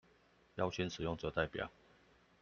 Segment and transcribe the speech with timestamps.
[0.55, 1.69] 邀請使用者代表